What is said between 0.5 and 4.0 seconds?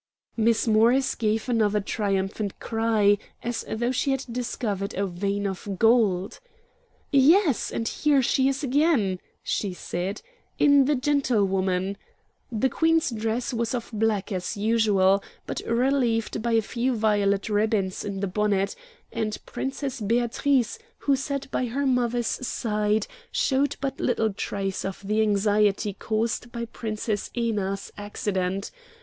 Morris gave another triumphant cry, as though